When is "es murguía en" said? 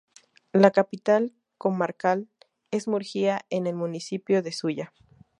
2.71-3.67